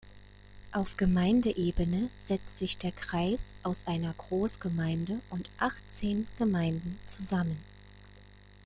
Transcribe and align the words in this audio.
Auf 0.71 0.97
Gemeindeebene 0.97 2.09
setzt 2.17 2.57
sich 2.57 2.79
der 2.79 2.91
Kreis 2.91 3.53
aus 3.61 3.85
einer 3.85 4.11
Großgemeinde 4.15 5.21
und 5.29 5.47
achtzehn 5.59 6.25
Gemeinden 6.39 6.97
zusammen. 7.05 7.63